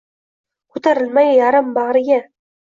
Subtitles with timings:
[0.71, 2.21] Koʼtarilmay yarim bagʼriga